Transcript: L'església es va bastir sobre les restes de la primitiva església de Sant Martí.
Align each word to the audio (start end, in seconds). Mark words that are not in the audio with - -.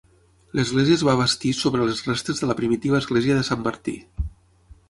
L'església 0.59 0.97
es 0.99 1.03
va 1.07 1.13
bastir 1.19 1.51
sobre 1.57 1.85
les 1.91 2.01
restes 2.07 2.41
de 2.43 2.49
la 2.53 2.57
primitiva 2.63 2.99
església 3.05 3.37
de 3.41 3.47
Sant 3.51 3.63
Martí. 3.69 3.99